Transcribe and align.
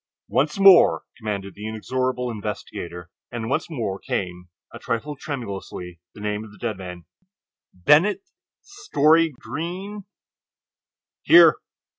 "Once 0.29 0.57
more," 0.59 1.03
commanded 1.15 1.53
the 1.53 1.67
inexorable 1.67 2.31
investigator, 2.31 3.11
and 3.31 3.51
once 3.51 3.69
more 3.69 3.99
came—a 3.99 4.79
trifle 4.79 5.15
tremulously—the 5.15 6.19
name 6.19 6.43
of 6.43 6.51
the 6.51 6.57
dead 6.57 6.75
man: 6.75 7.05
"Bennett 7.71 8.23
Story 8.63 9.29
Greene." 9.29 10.05
"Here!" 11.21 11.57